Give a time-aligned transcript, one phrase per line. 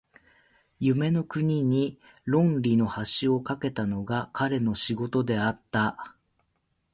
[0.79, 2.87] 夢の国に論理の
[3.21, 6.15] 橋を架けたのが彼の仕事であった。